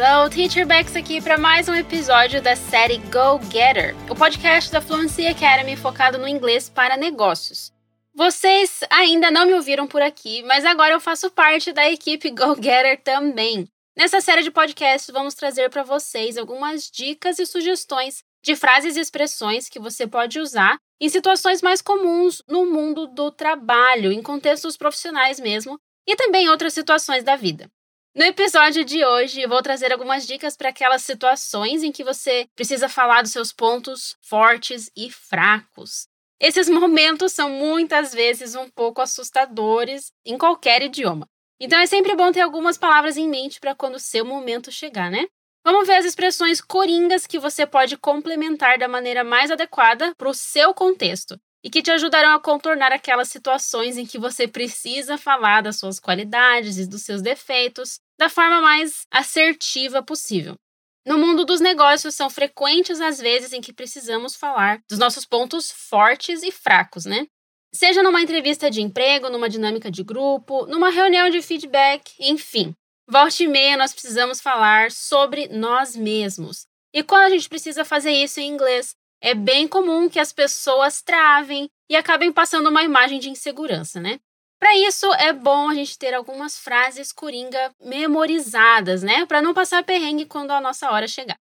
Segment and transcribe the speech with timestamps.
[0.00, 4.80] Hello, Teacher Bex aqui para mais um episódio da série Go Getter, o podcast da
[4.80, 7.72] Fluency Academy focado no inglês para negócios.
[8.14, 12.54] Vocês ainda não me ouviram por aqui, mas agora eu faço parte da equipe Go
[12.54, 13.66] Getter também.
[13.96, 19.00] Nessa série de podcasts, vamos trazer para vocês algumas dicas e sugestões de frases e
[19.00, 24.76] expressões que você pode usar em situações mais comuns no mundo do trabalho, em contextos
[24.76, 27.68] profissionais mesmo, e também outras situações da vida.
[28.18, 32.48] No episódio de hoje, eu vou trazer algumas dicas para aquelas situações em que você
[32.56, 36.08] precisa falar dos seus pontos fortes e fracos.
[36.40, 41.28] Esses momentos são muitas vezes um pouco assustadores em qualquer idioma.
[41.60, 45.12] Então é sempre bom ter algumas palavras em mente para quando o seu momento chegar,
[45.12, 45.28] né?
[45.64, 50.34] Vamos ver as expressões coringas que você pode complementar da maneira mais adequada para o
[50.34, 55.60] seu contexto e que te ajudarão a contornar aquelas situações em que você precisa falar
[55.60, 60.54] das suas qualidades e dos seus defeitos da forma mais assertiva possível.
[61.06, 65.70] No mundo dos negócios, são frequentes as vezes em que precisamos falar dos nossos pontos
[65.70, 67.26] fortes e fracos, né?
[67.74, 72.72] Seja numa entrevista de emprego, numa dinâmica de grupo, numa reunião de feedback, enfim.
[73.06, 76.64] Volte e meia, nós precisamos falar sobre nós mesmos.
[76.94, 81.02] E quando a gente precisa fazer isso em inglês, é bem comum que as pessoas
[81.02, 84.20] travem e acabem passando uma imagem de insegurança, né?
[84.58, 89.24] Para isso, é bom a gente ter algumas frases coringa memorizadas, né?
[89.26, 91.36] Para não passar perrengue quando a nossa hora chegar.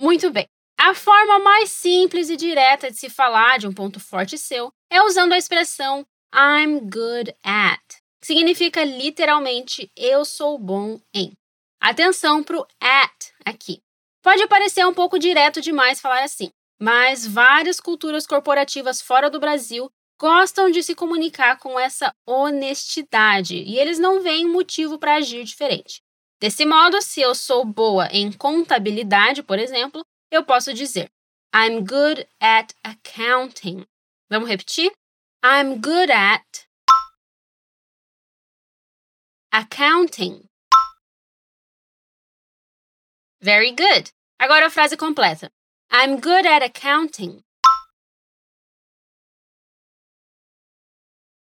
[0.00, 0.46] Muito bem.
[0.78, 5.02] A forma mais simples e direta de se falar de um ponto forte seu é
[5.02, 7.82] usando a expressão I'm good at,
[8.20, 11.32] que significa literalmente eu sou bom em.
[11.80, 13.82] Atenção para o at aqui.
[14.22, 19.90] Pode parecer um pouco direto demais falar assim, mas várias culturas corporativas fora do Brasil
[20.18, 26.02] gostam de se comunicar com essa honestidade e eles não veem motivo para agir diferente.
[26.40, 31.10] Desse modo, se eu sou boa em contabilidade, por exemplo, eu posso dizer
[31.54, 33.84] I'm good at accounting.
[34.30, 34.90] Vamos repetir?
[35.44, 36.66] I'm good at
[39.52, 40.44] accounting.
[43.42, 44.12] Very good.
[44.38, 45.50] Agora a frase completa.
[45.92, 47.42] I'm good at accounting.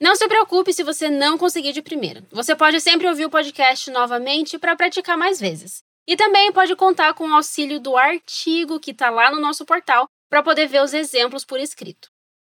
[0.00, 2.26] Não se preocupe se você não conseguir de primeira.
[2.32, 5.84] Você pode sempre ouvir o podcast novamente para praticar mais vezes.
[6.08, 10.08] E também pode contar com o auxílio do artigo que está lá no nosso portal
[10.28, 12.08] para poder ver os exemplos por escrito.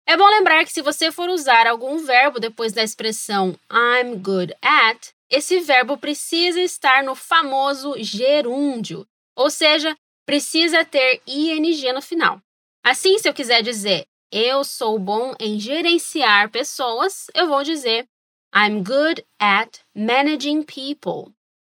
[0.07, 4.55] É bom lembrar que se você for usar algum verbo depois da expressão I'm good
[4.59, 12.41] at, esse verbo precisa estar no famoso gerúndio, ou seja, precisa ter ing no final.
[12.83, 18.07] Assim, se eu quiser dizer eu sou bom em gerenciar pessoas, eu vou dizer
[18.53, 21.33] I'm good at managing people.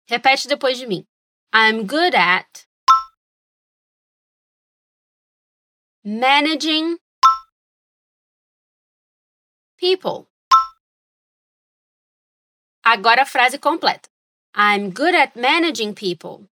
[0.08, 1.06] Repete depois de mim.
[1.54, 2.66] I'm good at
[6.04, 6.98] managing
[9.78, 10.26] people.
[12.84, 14.08] Agora a frase completa.
[14.54, 16.49] I'm good at managing people.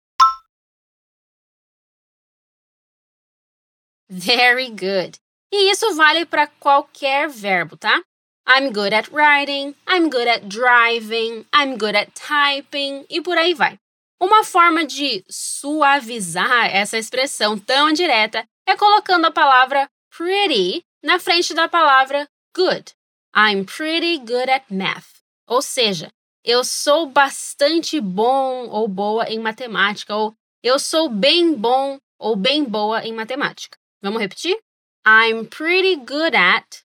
[4.09, 5.19] Very good.
[5.51, 8.01] E isso vale para qualquer verbo, tá?
[8.47, 13.53] I'm good at writing, I'm good at driving, I'm good at typing e por aí
[13.53, 13.77] vai.
[14.19, 21.53] Uma forma de suavizar essa expressão tão direta é colocando a palavra pretty na frente
[21.53, 22.93] da palavra good.
[23.35, 25.21] I'm pretty good at math.
[25.47, 26.11] Ou seja,
[26.43, 30.33] eu sou bastante bom ou boa em matemática, ou
[30.63, 33.78] eu sou bem bom ou bem boa em matemática.
[34.01, 34.57] Vamos repetir?
[35.05, 36.83] I'm pretty good at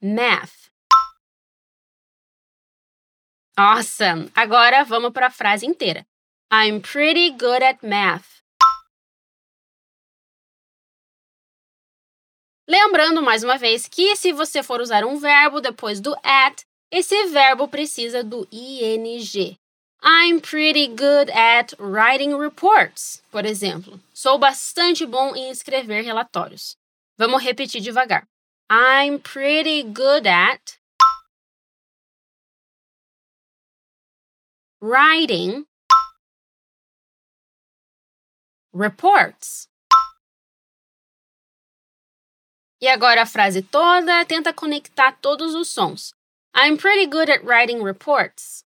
[0.00, 0.70] math.
[3.58, 4.30] Awesome!
[4.34, 6.06] Agora vamos para a frase inteira.
[6.50, 8.42] I'm pretty good at math.
[12.68, 17.26] Lembrando mais uma vez que se você for usar um verbo depois do at, esse
[17.26, 19.58] verbo precisa do ing.
[20.08, 23.98] I'm pretty good at writing reports, por exemplo.
[24.14, 26.76] Sou bastante bom em escrever relatórios.
[27.18, 28.24] Vamos repetir devagar.
[28.70, 30.78] I'm pretty good at
[34.80, 35.66] writing
[38.72, 39.66] reports.
[42.80, 46.14] E agora a frase toda tenta conectar todos os sons.
[46.54, 48.65] I'm pretty good at writing reports.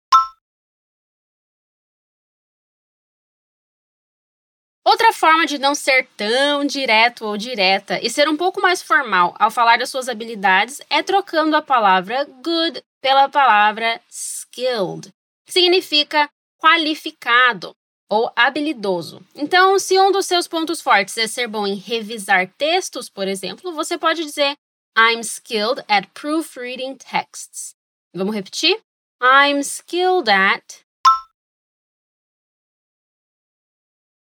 [4.84, 9.34] Outra forma de não ser tão direto ou direta e ser um pouco mais formal
[9.38, 15.12] ao falar das suas habilidades é trocando a palavra good pela palavra skilled,
[15.46, 17.74] que significa qualificado
[18.10, 19.22] ou habilidoso.
[19.34, 23.72] Então, se um dos seus pontos fortes é ser bom em revisar textos, por exemplo,
[23.72, 24.56] você pode dizer
[24.98, 27.74] I'm skilled at proofreading texts.
[28.14, 28.78] Vamos repetir?
[29.22, 30.81] I'm skilled at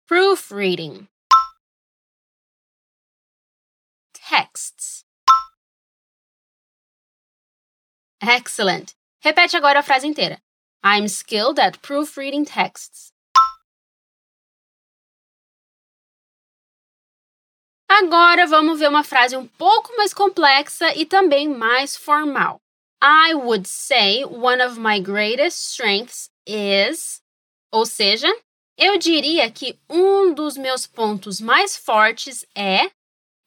[0.08, 1.08] proofreading
[4.14, 5.04] texts.
[8.22, 8.96] Excellent.
[9.24, 10.40] Repete agora a frase inteira.
[10.84, 13.12] I'm skilled at proofreading texts.
[17.90, 22.60] Agora vamos ver uma frase um pouco mais complexa e também mais formal.
[23.02, 27.22] I would say one of my greatest strengths is.
[27.72, 28.28] Ou seja,
[28.78, 32.86] eu diria que um dos meus pontos mais fortes é.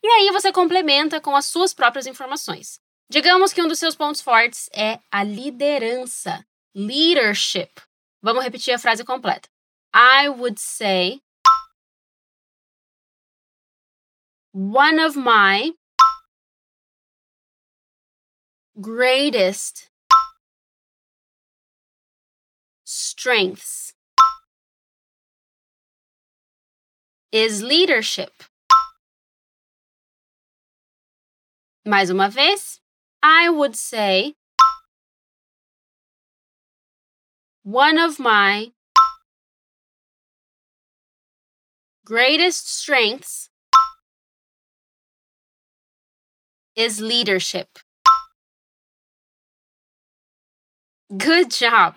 [0.03, 2.81] E aí você complementa com as suas próprias informações.
[3.11, 7.71] Digamos que um dos seus pontos fortes é a liderança, leadership.
[8.23, 9.49] Vamos repetir a frase completa.
[9.95, 11.21] I would say
[14.53, 15.73] one of my
[18.77, 19.91] greatest
[22.85, 23.98] strengths
[27.33, 28.33] is leadership.
[31.85, 32.81] Mais uma vez,
[33.23, 34.35] I would say
[37.63, 38.73] one of my
[42.05, 43.51] greatest strengths
[46.75, 47.79] is leadership.
[51.17, 51.97] Good job!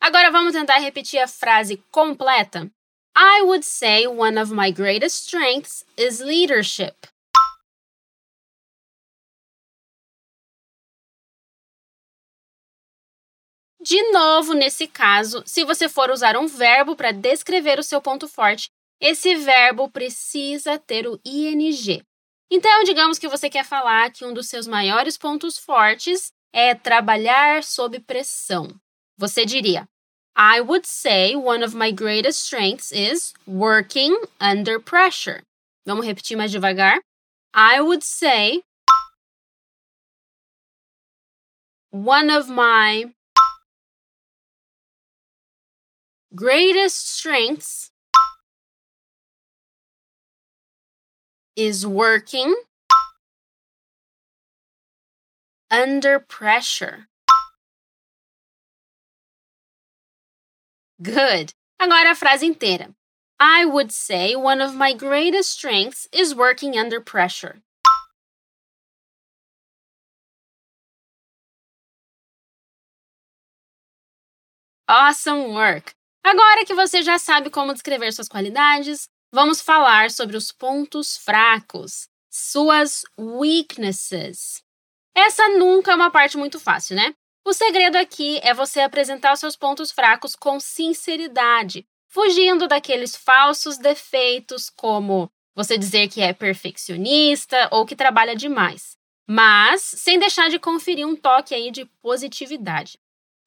[0.00, 2.70] Agora vamos tentar repetir a frase completa.
[3.14, 7.06] I would say one of my greatest strengths is leadership.
[13.80, 18.28] De novo, nesse caso, se você for usar um verbo para descrever o seu ponto
[18.28, 18.70] forte,
[19.00, 22.00] esse verbo precisa ter o ing.
[22.48, 27.64] Então, digamos que você quer falar que um dos seus maiores pontos fortes é trabalhar
[27.64, 28.68] sob pressão.
[29.18, 29.88] Você diria:
[30.34, 35.42] I would say one of my greatest strengths is working under pressure.
[35.86, 36.98] Vamos repetir mais devagar.
[37.52, 38.62] I would say
[41.90, 43.12] one of my
[46.34, 47.90] greatest strengths
[51.56, 52.54] is working
[55.70, 57.08] under pressure.
[61.02, 61.52] Good.
[61.80, 62.94] Agora a frase inteira.
[63.40, 67.60] I would say one of my greatest strengths is working under pressure.
[74.88, 75.92] Awesome work!
[76.24, 82.08] Agora que você já sabe como descrever suas qualidades, vamos falar sobre os pontos fracos,
[82.30, 84.62] suas weaknesses.
[85.16, 87.12] Essa nunca é uma parte muito fácil, né?
[87.44, 94.70] O segredo aqui é você apresentar seus pontos fracos com sinceridade, fugindo daqueles falsos defeitos
[94.70, 98.96] como você dizer que é perfeccionista ou que trabalha demais,
[99.28, 102.96] mas sem deixar de conferir um toque aí de positividade.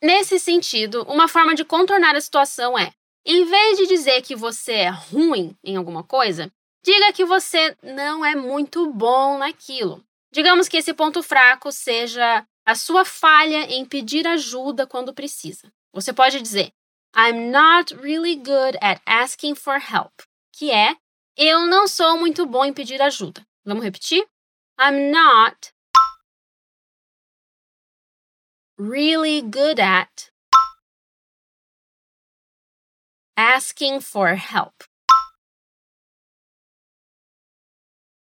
[0.03, 2.91] Nesse sentido, uma forma de contornar a situação é,
[3.25, 6.51] em vez de dizer que você é ruim em alguma coisa,
[6.83, 10.03] diga que você não é muito bom naquilo.
[10.33, 15.71] Digamos que esse ponto fraco seja a sua falha em pedir ajuda quando precisa.
[15.93, 16.73] Você pode dizer
[17.15, 20.11] I'm not really good at asking for help,
[20.51, 20.97] que é
[21.37, 23.45] eu não sou muito bom em pedir ajuda.
[23.63, 24.25] Vamos repetir?
[24.79, 25.73] I'm not
[28.77, 30.31] really good at
[33.37, 34.73] asking for help.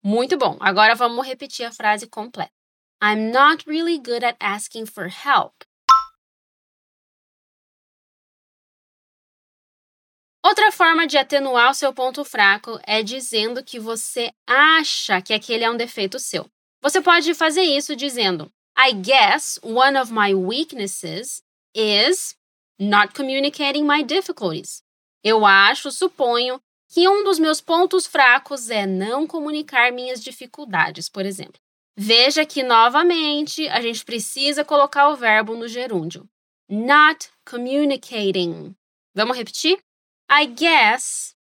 [0.04, 0.58] Muito bom.
[0.62, 2.59] Agora vamos repetir a frase completa.
[3.02, 5.64] I'm not really good at asking for help.
[10.46, 15.64] Outra forma de atenuar o seu ponto fraco é dizendo que você acha que aquele
[15.64, 16.50] é um defeito seu.
[16.82, 21.42] Você pode fazer isso dizendo: I guess one of my weaknesses
[21.74, 22.36] is
[22.78, 24.82] not communicating my difficulties.
[25.24, 31.26] Eu acho, suponho, que um dos meus pontos fracos é não comunicar minhas dificuldades, por
[31.26, 31.62] exemplo.
[31.98, 36.30] Veja que, novamente, a gente precisa colocar o verbo no gerúndio.
[36.70, 38.76] Not communicating.
[39.14, 39.84] Vamos repetir?
[40.30, 41.36] I guess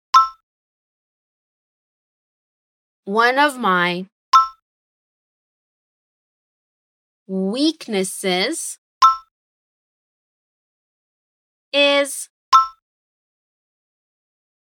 [3.05, 4.07] one of my
[7.27, 8.79] weaknesses
[11.73, 12.29] is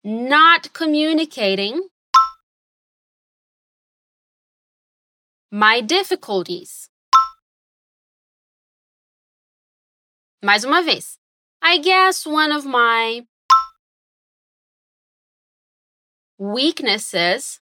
[0.04, 1.88] not communicating
[5.54, 6.88] my difficulties.
[10.42, 11.18] Mais uma vez.
[11.60, 13.26] I guess one of my
[16.38, 17.60] weaknesses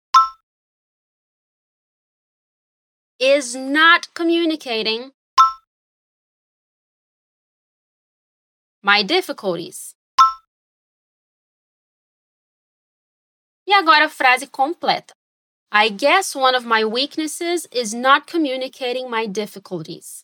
[3.19, 5.11] is not communicating
[8.81, 9.97] my difficulties.
[13.67, 15.15] E agora a frase completa.
[15.75, 20.23] I guess one of my weaknesses is not communicating my difficulties.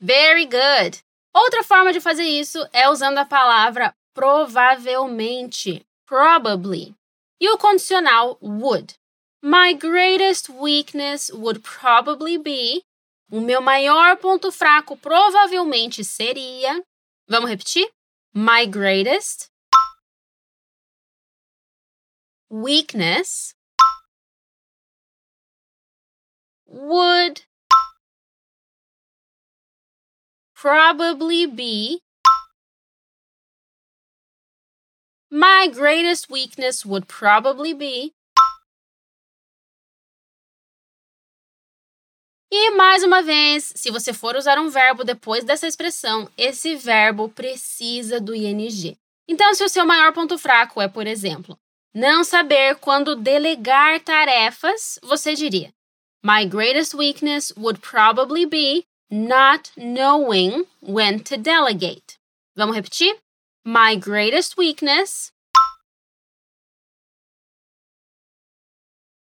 [0.00, 1.00] Very good!
[1.32, 6.92] Outra forma de fazer isso é usando a palavra provavelmente, probably,
[7.40, 8.94] e o condicional would.
[9.40, 12.82] My greatest weakness would probably be.
[13.30, 16.82] O meu maior ponto fraco provavelmente seria.
[17.28, 17.88] Vamos repetir?
[18.36, 19.48] My greatest
[22.50, 23.54] weakness
[26.66, 27.42] would
[30.56, 32.00] probably be
[35.30, 38.14] my greatest weakness would probably be
[42.56, 47.28] E mais uma vez, se você for usar um verbo depois dessa expressão, esse verbo
[47.28, 48.96] precisa do ing.
[49.26, 51.58] Então, se o seu maior ponto fraco é, por exemplo,
[51.92, 55.74] não saber quando delegar tarefas, você diria:
[56.24, 62.20] My greatest weakness would probably be not knowing when to delegate.
[62.54, 63.16] Vamos repetir?
[63.66, 65.32] My greatest weakness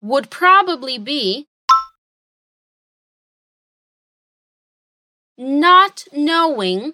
[0.02, 1.46] would probably be
[5.40, 6.92] not knowing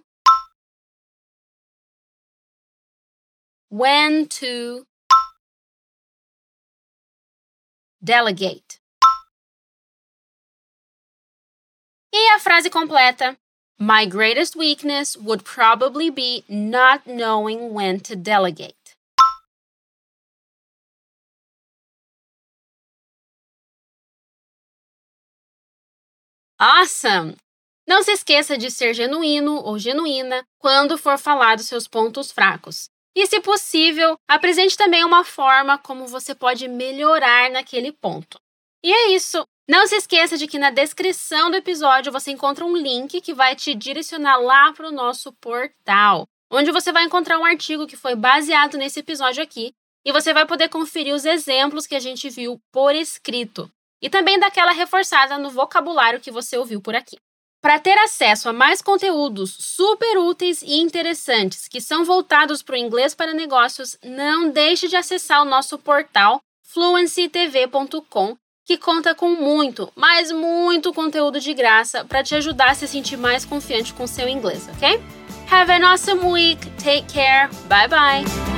[3.71, 4.87] when to
[8.05, 8.79] delegate.
[12.15, 13.37] E a frase completa.
[13.81, 18.95] My greatest weakness would probably be not knowing when to delegate.
[26.61, 27.37] Awesome!
[27.87, 32.89] Não se esqueça de ser genuíno ou genuína quando for falar dos seus pontos fracos.
[33.15, 38.39] E, se possível, apresente também uma forma como você pode melhorar naquele ponto.
[38.85, 39.45] E é isso!
[39.69, 43.57] Não se esqueça de que na descrição do episódio você encontra um link que vai
[43.57, 48.15] te direcionar lá para o nosso portal, onde você vai encontrar um artigo que foi
[48.15, 49.73] baseado nesse episódio aqui
[50.05, 53.69] e você vai poder conferir os exemplos que a gente viu por escrito
[54.01, 57.17] e também daquela reforçada no vocabulário que você ouviu por aqui.
[57.61, 62.79] Para ter acesso a mais conteúdos super úteis e interessantes que são voltados para o
[62.79, 68.37] inglês para negócios, não deixe de acessar o nosso portal fluencytv.com
[68.67, 73.17] que conta com muito, mas muito conteúdo de graça para te ajudar a se sentir
[73.17, 75.01] mais confiante com seu inglês, ok?
[75.49, 76.59] Have an awesome week.
[76.83, 77.49] Take care.
[77.69, 78.56] Bye bye.